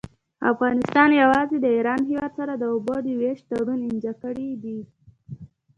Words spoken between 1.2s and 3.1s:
يوازي د ايران هيواد سره د اوبو د